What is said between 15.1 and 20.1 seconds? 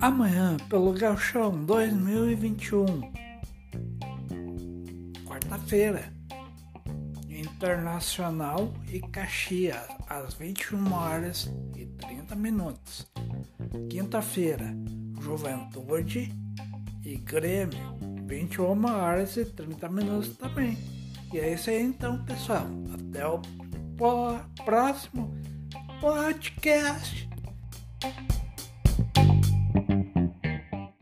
Juventude e Grêmio, 21 horas e 30